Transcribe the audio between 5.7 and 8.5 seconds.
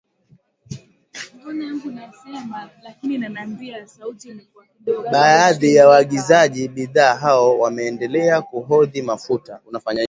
ya waagizaji bidhaa hao wameendelea